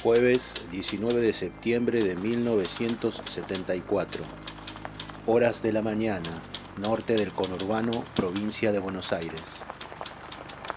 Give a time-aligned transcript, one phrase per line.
[0.00, 4.22] Jueves 19 de septiembre de 1974.
[5.26, 6.30] Horas de la mañana,
[6.80, 9.42] norte del conurbano, provincia de Buenos Aires.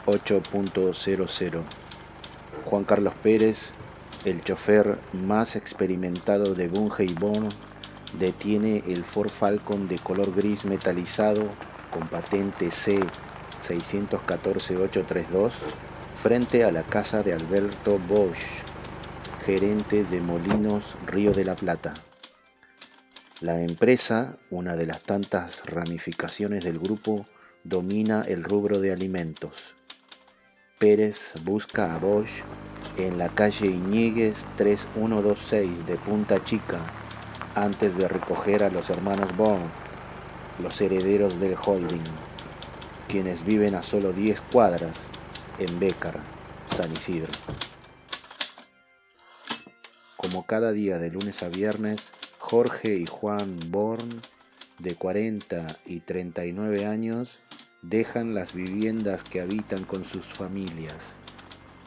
[0.08, 1.62] 8.00.
[2.66, 3.74] Juan Carlos Pérez,
[4.26, 7.50] el chofer más experimentado de Bunge y Bono,
[8.18, 11.44] detiene el Ford Falcon de color gris metalizado
[11.92, 13.00] con patente C
[13.62, 15.52] 614-832
[16.20, 18.71] frente a la casa de Alberto Bosch
[19.46, 21.96] gerente de Molinos Río de la Plata.
[23.40, 27.26] La empresa, una de las tantas ramificaciones del grupo,
[27.64, 29.74] domina el rubro de alimentos.
[30.78, 32.30] Pérez busca a Bosch
[32.98, 36.80] en la calle Iñiguez 3126 de Punta Chica
[37.56, 39.66] antes de recoger a los hermanos Bond,
[40.62, 42.04] los herederos del holding,
[43.08, 45.08] quienes viven a solo 10 cuadras
[45.58, 46.20] en Bécar,
[46.76, 47.32] San Isidro.
[50.32, 54.08] Como cada día de lunes a viernes, Jorge y Juan Born,
[54.80, 57.42] de 40 y 39 años,
[57.82, 61.18] dejan las viviendas que habitan con sus familias.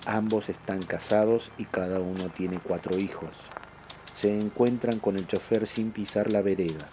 [0.04, 3.34] Ambos están casados y cada uno tiene cuatro hijos.
[4.12, 6.86] Se encuentran con el chofer sin pisar la vereda.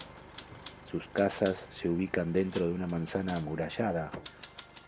[0.90, 4.10] Sus casas se ubican dentro de una manzana amurallada,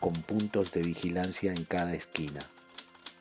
[0.01, 2.41] con puntos de vigilancia en cada esquina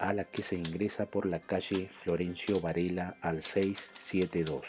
[0.03, 4.65] a la que se ingresa por la calle Florencio Varela al 672.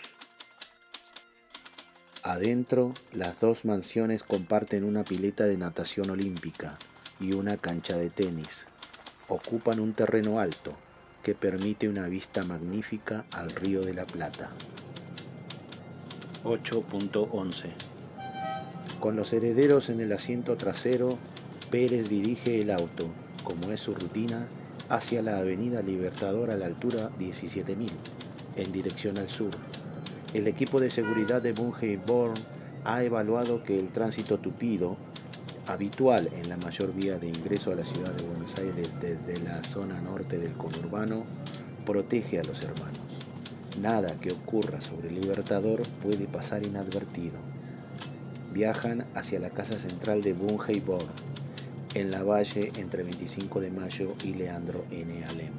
[2.23, 6.79] Adentro, las dos mansiones comparten una pileta de natación olímpica
[7.19, 8.67] y una cancha de tenis.
[9.27, 10.77] Ocupan un terreno alto
[11.25, 14.51] que permite una vista magnífica al río de la Plata.
[16.45, 17.71] 8.11
[19.01, 21.19] Con los herederos en el asiento trasero,
[21.73, 23.09] Pérez dirige el auto,
[23.43, 24.47] como es su rutina,
[24.89, 27.89] hacia la Avenida Libertador a la altura 17.000,
[28.57, 29.51] en dirección al sur.
[30.33, 32.35] El equipo de seguridad de Bunge Born
[32.85, 34.97] ha evaluado que el tránsito tupido,
[35.67, 39.63] habitual en la mayor vía de ingreso a la ciudad de Buenos Aires desde la
[39.65, 41.25] zona norte del conurbano,
[41.87, 42.99] protege a los hermanos.
[43.81, 47.39] Nada que ocurra sobre el Libertador puede pasar inadvertido.
[48.53, 51.09] Viajan hacia la casa central de Bunge Born
[51.95, 55.25] en la Valle entre 25 de Mayo y Leandro N.
[55.25, 55.53] Alem.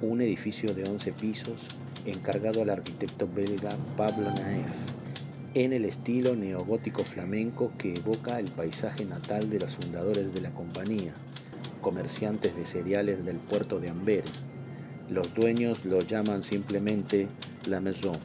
[0.00, 1.68] Un edificio de 11 pisos
[2.04, 4.72] encargado al arquitecto belga Pablo Naef,
[5.54, 10.50] en el estilo neogótico flamenco que evoca el paisaje natal de los fundadores de la
[10.50, 11.12] compañía,
[11.80, 14.48] comerciantes de cereales del puerto de Amberes.
[15.10, 17.28] Los dueños lo llaman simplemente
[17.68, 18.18] la maison,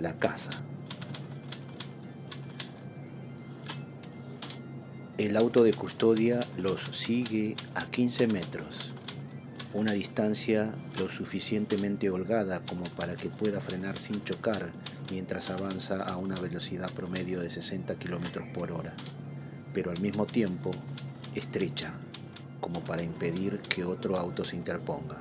[0.00, 0.50] la casa.
[5.18, 8.92] El auto de custodia los sigue a 15 metros,
[9.74, 14.70] una distancia lo suficientemente holgada como para que pueda frenar sin chocar
[15.10, 18.94] mientras avanza a una velocidad promedio de 60 km por hora,
[19.74, 20.70] pero al mismo tiempo
[21.34, 21.92] estrecha,
[22.62, 25.18] como para impedir que otro auto se interponga.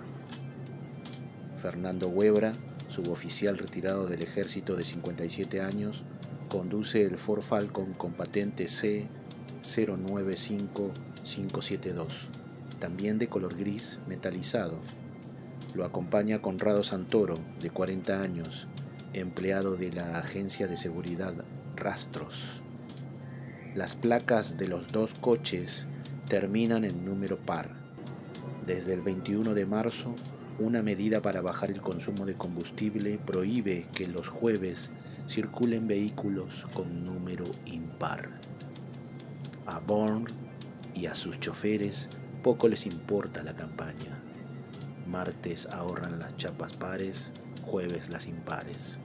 [1.62, 2.54] Fernando Huebra,
[2.88, 6.04] suboficial retirado del ejército de 57 años,
[6.48, 9.10] conduce el Ford Falcon con patente C
[9.64, 12.28] 095572,
[12.80, 14.80] también de color gris metalizado.
[15.74, 18.68] Lo acompaña Conrado Santoro, de 40 años,
[19.14, 21.34] empleado de la agencia de seguridad
[21.76, 22.62] Rastros.
[23.76, 25.86] Las placas de los dos coches
[26.28, 27.70] terminan en número par.
[28.66, 30.16] Desde el 21 de marzo,
[30.60, 34.92] una medida para bajar el consumo de combustible prohíbe que los jueves
[35.28, 38.30] circulen vehículos con número impar.
[39.66, 40.26] A Born
[40.96, 42.10] y a sus choferes
[42.42, 44.20] poco les importa la campaña.
[45.08, 47.32] Martes ahorran las chapas pares,
[47.66, 48.98] jueves las impares.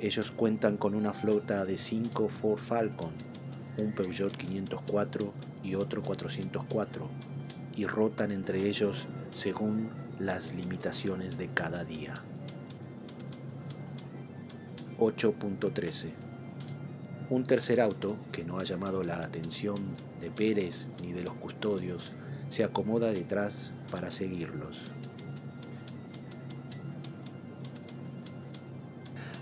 [0.00, 3.12] Ellos cuentan con una flota de 5 Ford Falcon,
[3.78, 5.32] un Peugeot 504
[5.62, 7.08] y otro 404,
[7.76, 12.14] y rotan entre ellos según las limitaciones de cada día.
[14.98, 16.23] 8.13
[17.30, 19.76] un tercer auto, que no ha llamado la atención
[20.20, 22.12] de Pérez ni de los custodios,
[22.50, 24.82] se acomoda detrás para seguirlos.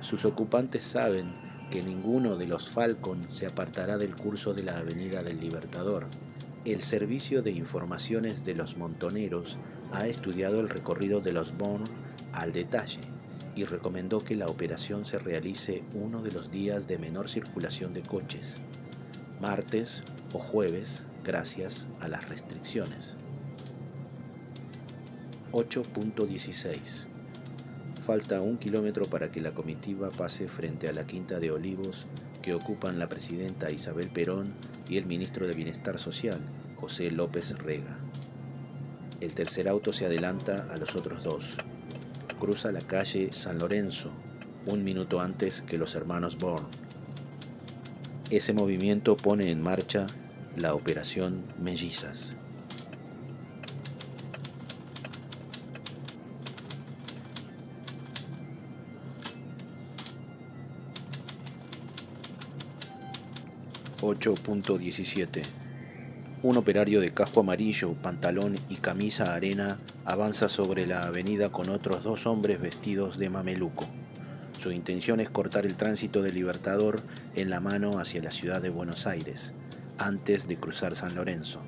[0.01, 1.33] Sus ocupantes saben
[1.71, 6.07] que ninguno de los Falcon se apartará del curso de la Avenida del Libertador.
[6.65, 9.59] El Servicio de Informaciones de los Montoneros
[9.91, 11.89] ha estudiado el recorrido de los Bond
[12.33, 13.12] al detalle
[13.55, 18.03] y recomendó que la operación se realice uno de los días de menor circulación de
[18.03, 18.55] coches,
[19.41, 20.03] martes
[20.33, 23.17] o jueves, gracias a las restricciones.
[25.53, 27.07] 8.16
[28.07, 32.07] Falta un kilómetro para que la comitiva pase frente a la quinta de olivos
[32.41, 34.55] que ocupan la presidenta Isabel Perón
[34.89, 36.41] y el ministro de Bienestar Social,
[36.77, 37.99] José López Rega.
[39.21, 41.57] El tercer auto se adelanta a los otros dos.
[42.43, 44.11] Cruza la calle San Lorenzo,
[44.67, 46.67] un minuto antes que los hermanos Bourne.
[48.31, 50.09] Ese movimiento pone en marcha
[50.57, 52.35] la operación Mellizas.
[64.01, 65.62] 8.17
[66.45, 72.03] Un operario de casco amarillo, pantalón y camisa arena avanza sobre la avenida con otros
[72.03, 73.87] dos hombres vestidos de mameluco.
[74.59, 77.01] Su intención es cortar el tránsito del Libertador
[77.37, 79.55] en la mano hacia la ciudad de Buenos Aires,
[79.99, 81.61] antes de cruzar San Lorenzo.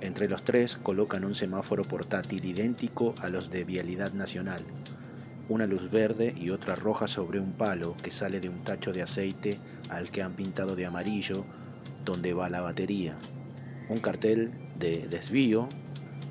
[0.00, 4.64] Entre los tres colocan un semáforo portátil idéntico a los de Vialidad Nacional,
[5.50, 9.02] una luz verde y otra roja sobre un palo que sale de un tacho de
[9.02, 9.58] aceite
[9.90, 11.44] al que han pintado de amarillo
[12.06, 13.14] donde va la batería.
[13.90, 15.68] Un cartel de desvío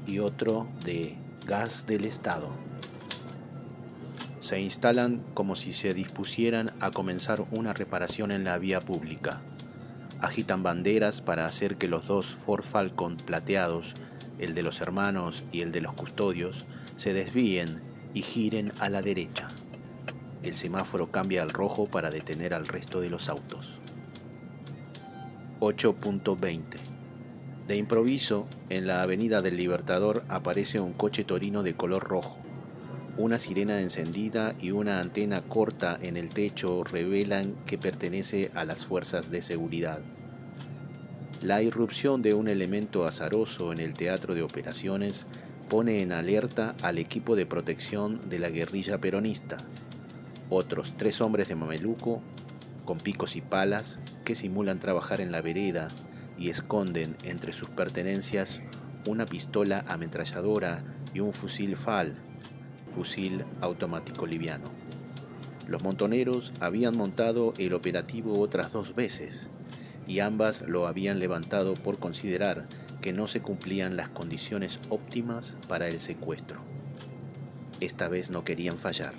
[0.07, 2.47] y otro de gas del Estado.
[4.39, 9.41] Se instalan como si se dispusieran a comenzar una reparación en la vía pública.
[10.21, 13.93] Agitan banderas para hacer que los dos Ford Falcon plateados,
[14.37, 16.65] el de los hermanos y el de los custodios,
[16.95, 17.81] se desvíen
[18.13, 19.49] y giren a la derecha.
[20.43, 23.73] El semáforo cambia al rojo para detener al resto de los autos.
[25.59, 26.98] 8.20
[27.69, 32.39] De improviso, en la Avenida del Libertador aparece un coche torino de color rojo.
[33.15, 38.87] Una sirena encendida y una antena corta en el techo revelan que pertenece a las
[38.87, 39.99] fuerzas de seguridad.
[41.43, 45.27] La irrupción de un elemento azaroso en el teatro de operaciones
[45.69, 49.57] pone en alerta al equipo de protección de la guerrilla peronista.
[50.49, 52.23] Otros tres hombres de mameluco,
[52.83, 55.89] con picos y palas, que simulan trabajar en la vereda
[56.39, 58.61] y esconden entre sus pertenencias
[59.05, 60.83] una pistola ametralladora
[61.13, 62.15] y un fusil FAL,
[62.93, 64.65] fusil automático liviano.
[65.67, 69.49] Los montoneros habían montado el operativo otras dos veces
[70.07, 72.67] y ambas lo habían levantado por considerar
[73.01, 76.61] que no se cumplían las condiciones óptimas para el secuestro.
[77.79, 79.13] Esta vez no querían fallar.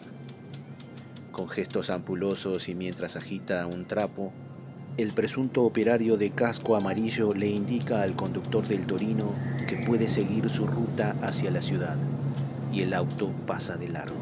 [1.32, 4.32] Con gestos ampulosos y mientras agita un trapo,
[4.96, 9.32] el presunto operario de casco amarillo le indica al conductor del Torino
[9.66, 11.96] que puede seguir su ruta hacia la ciudad
[12.72, 14.18] y el auto pasa de largo.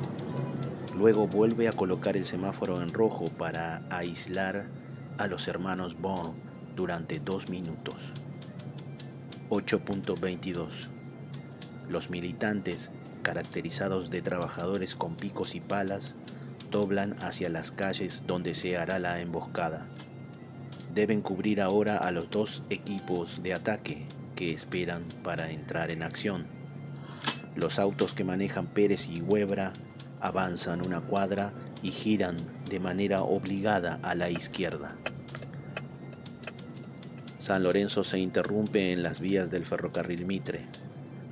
[0.97, 4.67] Luego vuelve a colocar el semáforo en rojo para aislar
[5.17, 6.35] a los hermanos Bond
[6.77, 7.97] durante dos minutos.
[9.51, 10.89] 8.22.
[11.89, 12.91] Los militantes,
[13.23, 16.15] caracterizados de trabajadores con picos y palas,
[16.71, 19.87] doblan hacia las calles donde se hará la emboscada.
[20.95, 26.47] Deben cubrir ahora a los dos equipos de ataque que esperan para entrar en acción.
[27.55, 29.73] Los autos que manejan Pérez y Huebra
[30.21, 31.53] avanzan una cuadra
[31.83, 32.37] y giran
[32.69, 34.97] de manera obligada a la izquierda.
[37.39, 40.67] San Lorenzo se interrumpe en las vías del ferrocarril Mitre.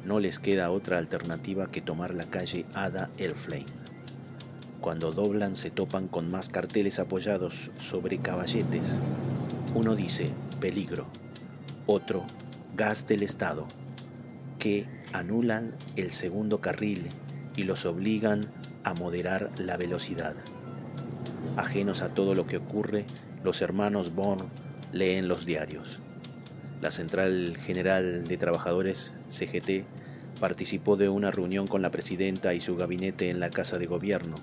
[0.05, 3.67] No les queda otra alternativa que tomar la calle Ada Elflame.
[4.81, 9.01] Cuando doblan se topan con más carteles apoyados sobre caballetes.
[9.76, 11.06] Uno dice peligro,
[11.85, 12.25] otro
[12.75, 13.68] gas del Estado,
[14.59, 17.09] que anulan el segundo carril
[17.56, 18.47] y los obligan
[18.85, 20.35] a moderar la velocidad.
[21.59, 23.04] Ajenos a todo lo que ocurre,
[23.45, 24.47] los hermanos Born
[24.92, 26.00] leen los diarios.
[26.80, 29.85] La Central General de Trabajadores, CGT,
[30.40, 34.37] participó de una reunión con la presidenta y su gabinete en la Casa de Gobierno.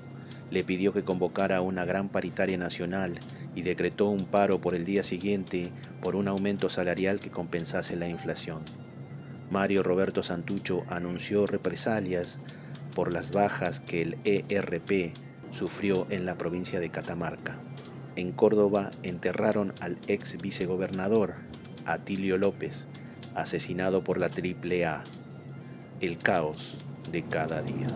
[0.51, 3.15] Le pidió que convocara una gran paritaria nacional
[3.55, 8.07] y decretó un paro por el día siguiente por un aumento salarial que compensase la
[8.07, 8.61] inflación.
[9.49, 12.39] Mario Roberto Santucho anunció represalias
[12.95, 15.13] por las bajas que el ERP
[15.51, 17.57] sufrió en la provincia de Catamarca.
[18.15, 21.35] En Córdoba enterraron al ex vicegobernador
[21.85, 22.87] Atilio López,
[23.35, 25.03] asesinado por la AAA.
[26.01, 26.75] El caos
[27.11, 27.87] de cada día.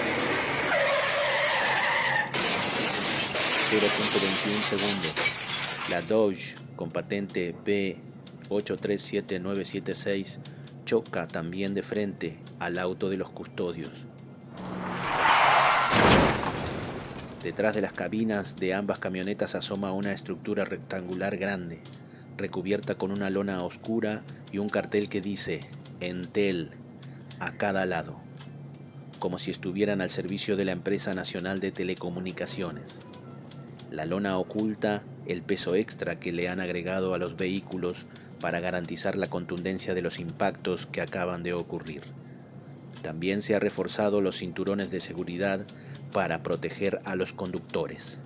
[3.71, 5.11] 0.21 segundos.
[5.89, 10.61] La Dodge con patente B837976
[10.91, 13.91] choca también de frente al auto de los custodios.
[17.41, 21.79] Detrás de las cabinas de ambas camionetas asoma una estructura rectangular grande,
[22.36, 25.62] recubierta con una lona oscura y un cartel que dice
[26.01, 26.71] Entel
[27.39, 28.19] a cada lado,
[29.19, 33.00] como si estuvieran al servicio de la empresa nacional de telecomunicaciones.
[33.91, 38.05] La lona oculta el peso extra que le han agregado a los vehículos
[38.41, 42.03] para garantizar la contundencia de los impactos que acaban de ocurrir.
[43.01, 45.65] También se ha reforzado los cinturones de seguridad
[46.12, 48.19] para proteger a los conductores.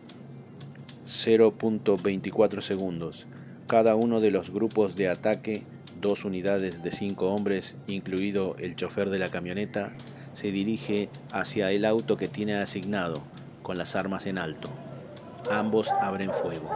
[1.06, 3.28] 0.24 segundos.
[3.68, 5.64] Cada uno de los grupos de ataque
[6.02, 9.92] dos unidades de cinco hombres, incluido el chofer de la camioneta,
[10.34, 13.24] se dirige hacia el auto que tiene asignado,
[13.64, 14.70] con las armas en alto.
[15.50, 16.70] Ambos abren fuego.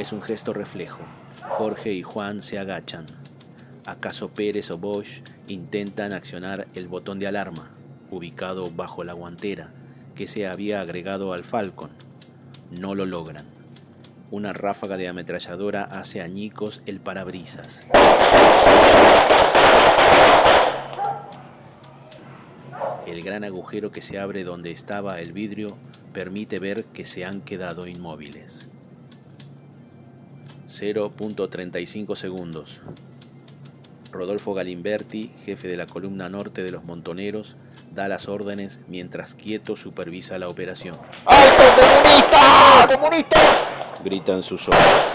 [0.00, 1.00] Es un gesto reflejo.
[1.46, 3.04] Jorge y Juan se agachan.
[3.84, 7.68] ¿Acaso Pérez o Bosch intentan accionar el botón de alarma,
[8.10, 9.74] ubicado bajo la guantera,
[10.14, 11.90] que se había agregado al Falcon?
[12.70, 13.44] no lo logran.
[14.30, 17.82] Una ráfaga de ametralladora hace añicos el parabrisas.
[23.06, 25.76] El gran agujero que se abre donde estaba el vidrio
[26.14, 28.70] permite ver que se han quedado inmóviles.
[30.70, 32.80] 0.35 segundos.
[34.12, 37.56] Rodolfo Galimberti, jefe de la columna norte de los Montoneros,
[37.92, 40.96] da las órdenes mientras quieto supervisa la operación.
[41.26, 42.88] ¡Alto comunista!
[42.94, 43.94] ¡Comunista!
[44.04, 45.08] Gritan sus órdenes.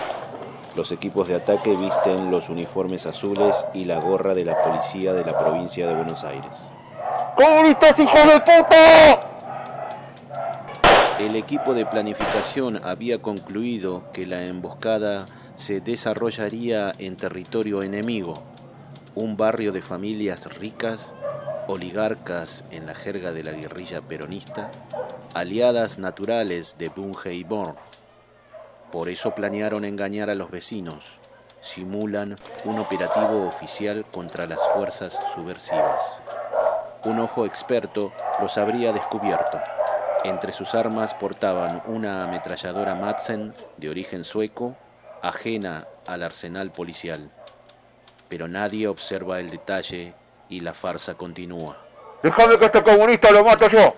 [0.75, 5.23] Los equipos de ataque visten los uniformes azules y la gorra de la policía de
[5.23, 6.71] la provincia de Buenos Aires.
[7.37, 9.31] ¡Comunistas, hijos de puta!
[11.17, 18.43] El equipo de planificación había concluido que la emboscada se desarrollaría en territorio enemigo,
[19.15, 21.13] un barrio de familias ricas
[21.67, 24.69] oligarcas en la jerga de la guerrilla peronista,
[25.33, 27.75] aliadas naturales de Bunge y Born.
[28.91, 31.03] Por eso planearon engañar a los vecinos,
[31.61, 32.35] simulan
[32.65, 36.19] un operativo oficial contra las fuerzas subversivas.
[37.03, 39.59] Un ojo experto los habría descubierto.
[40.23, 44.75] Entre sus armas portaban una ametralladora Madsen de origen sueco,
[45.21, 47.31] ajena al arsenal policial.
[48.29, 50.13] Pero nadie observa el detalle
[50.49, 51.77] y la farsa continúa.
[52.23, 53.93] Déjame que este comunista lo mato yo.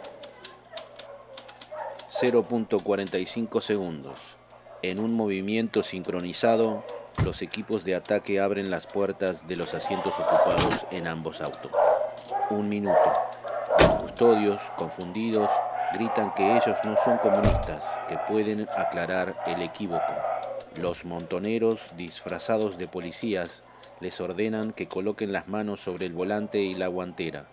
[2.20, 4.18] 0.45 segundos.
[4.82, 6.84] En un movimiento sincronizado,
[7.24, 11.72] los equipos de ataque abren las puertas de los asientos ocupados en ambos autos.
[12.50, 13.14] Un minuto.
[13.80, 15.50] Los custodios, confundidos,
[15.94, 20.14] gritan que ellos no son comunistas, que pueden aclarar el equívoco.
[20.76, 23.64] Los montoneros, disfrazados de policías,
[24.00, 27.48] les ordenan que coloquen las manos sobre el volante y la guantera,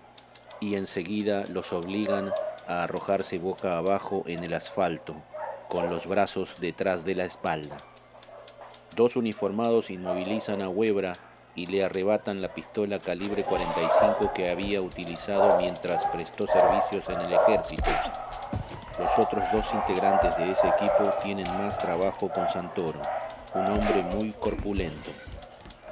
[0.61, 2.33] y enseguida los obligan
[2.67, 5.15] a arrojarse boca abajo en el asfalto,
[5.69, 7.77] con los brazos detrás de la espalda.
[8.95, 11.15] Dos uniformados inmovilizan a Huebra
[11.57, 17.33] y le arrebatan la pistola calibre 45 que había utilizado mientras prestó servicios en el
[17.33, 17.91] ejército.
[18.99, 23.03] Los otros dos integrantes de ese equipo tienen más trabajo con Santoro,
[23.53, 25.11] un hombre muy corpulento.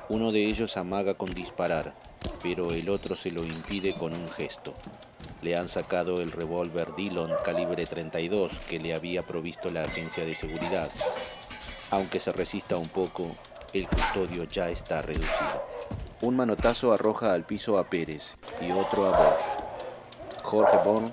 [0.09, 1.95] Uno de ellos amaga con disparar,
[2.45, 4.75] pero el otro se lo impide con un gesto.
[5.41, 10.35] Le han sacado el revólver Dillon calibre 32 que le había provisto la agencia de
[10.35, 10.89] seguridad.
[11.91, 13.33] Aunque se resista un poco,
[13.73, 15.67] el custodio ya está reducido.
[16.21, 20.43] Un manotazo arroja al piso a Pérez y otro a Bosch.
[20.45, 21.13] Jorge Born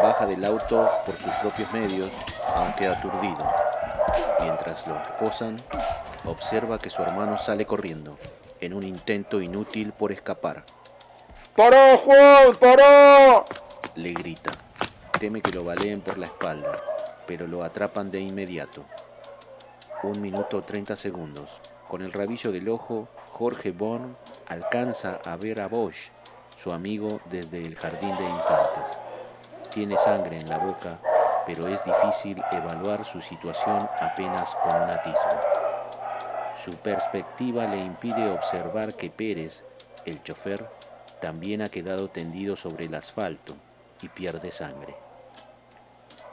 [0.00, 2.10] baja del auto por sus propios medios,
[2.54, 3.46] aunque aturdido.
[4.40, 5.56] Mientras lo esposan,
[6.24, 8.18] observa que su hermano sale corriendo.
[8.60, 10.64] en un intento inútil por escapar.
[11.56, 12.56] ¡Pará, Juan!
[12.56, 13.44] ¡Pará!
[13.96, 14.52] Le grita.
[15.18, 16.80] Teme que lo baleen por la espalda,
[17.26, 18.84] pero lo atrapan de inmediato.
[20.02, 21.50] Un minuto treinta segundos.
[21.88, 24.16] Con el rabillo del ojo, Jorge Bon
[24.46, 26.10] alcanza a ver a Bosch,
[26.56, 29.00] su amigo desde el jardín de infantes.
[29.70, 30.98] Tiene sangre en la boca,
[31.46, 35.40] pero es difícil evaluar su situación apenas con un atisbo.
[36.64, 39.64] Su perspectiva le impide observar que Pérez,
[40.06, 40.68] el chofer,
[41.20, 43.54] también ha quedado tendido sobre el asfalto
[44.02, 44.96] y pierde sangre.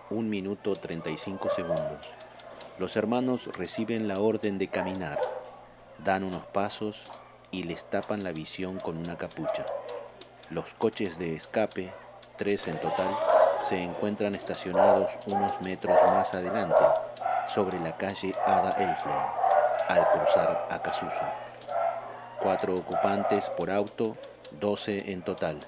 [0.10, 2.08] Un minuto 35 segundos.
[2.80, 5.20] Los hermanos reciben la orden de caminar,
[6.04, 7.04] dan unos pasos
[7.52, 9.66] y les tapan la visión con una capucha.
[10.50, 11.94] Los coches de escape,
[12.38, 13.18] tres en total,
[13.64, 16.76] se encuentran estacionados unos metros más adelante,
[17.54, 19.18] sobre la calle Ada Elflein,
[19.88, 21.26] al cruzar a Casuso.
[22.40, 24.16] Cuatro ocupantes por auto,
[24.60, 25.60] doce en total.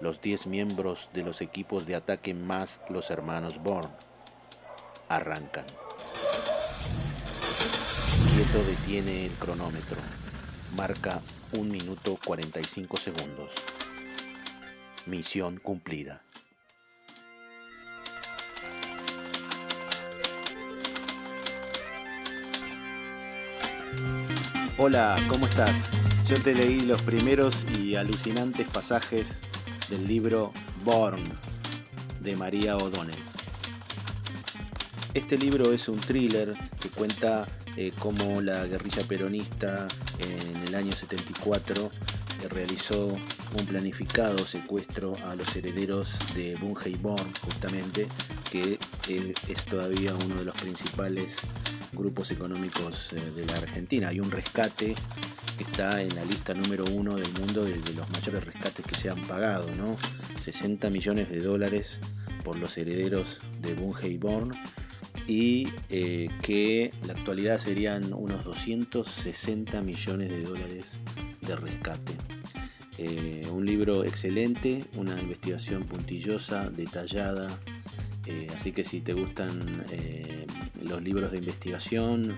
[0.00, 3.90] Los diez miembros de los equipos de ataque más los hermanos Born.
[5.08, 5.66] Arrancan.
[8.32, 9.98] Quieto detiene el cronómetro.
[10.74, 11.20] Marca
[11.58, 13.50] un minuto 45 segundos.
[15.10, 16.22] Misión cumplida.
[24.78, 25.90] Hola, ¿cómo estás?
[26.28, 29.42] Yo te leí los primeros y alucinantes pasajes
[29.88, 30.52] del libro
[30.84, 31.24] Born
[32.20, 33.18] de María O'Donnell.
[35.12, 39.88] Este libro es un thriller que cuenta eh, cómo la guerrilla peronista
[40.20, 42.09] en el año 74 eh,
[42.48, 48.06] realizó un planificado secuestro a los herederos de Bunge Born, justamente,
[48.50, 48.78] que
[49.08, 51.36] eh, es todavía uno de los principales
[51.92, 54.08] grupos económicos eh, de la Argentina.
[54.08, 54.94] Hay un rescate
[55.56, 59.10] que está en la lista número uno del mundo de, los mayores rescates que se
[59.10, 59.96] han pagado, ¿no?
[60.40, 61.98] 60 millones de dólares
[62.44, 64.18] por los herederos de Bunge
[65.26, 70.98] y eh, que la actualidad serían unos 260 millones de dólares
[71.56, 72.12] rescate.
[72.98, 77.48] Eh, un libro excelente, una investigación puntillosa, detallada,
[78.54, 79.84] así que si te gustan
[80.82, 82.36] los libros de investigación,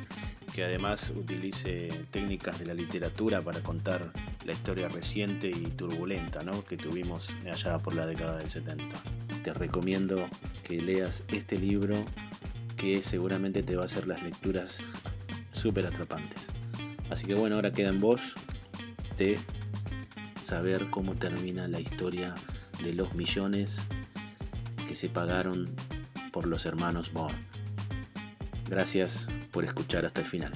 [0.52, 4.12] que además utilice técnicas de la literatura para contar
[4.44, 8.84] la historia reciente y turbulenta que tuvimos allá por la década del 70.
[9.42, 10.28] Te recomiendo
[10.62, 11.96] que leas este libro
[12.76, 14.78] que seguramente te va a hacer las lecturas
[15.50, 16.48] súper atrapantes.
[17.10, 18.20] Así que bueno, ahora queda en vos
[20.44, 22.34] saber cómo termina la historia
[22.82, 23.80] de los millones
[24.88, 25.74] que se pagaron
[26.32, 27.34] por los hermanos Moore.
[28.68, 30.52] Gracias por escuchar hasta el final.